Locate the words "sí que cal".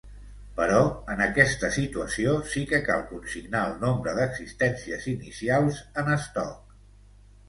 2.53-3.03